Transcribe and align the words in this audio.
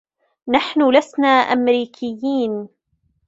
نحن 0.47 0.89
لسنا 0.91 1.27
أمريكيين. 1.27 2.69